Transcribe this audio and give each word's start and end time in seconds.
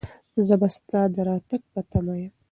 زه 0.47 0.55
به 0.61 0.67
ستا 0.75 1.01
د 1.13 1.17
راتګ 1.29 1.61
په 1.73 1.81
تمه 1.91 2.15
یم. 2.21 2.33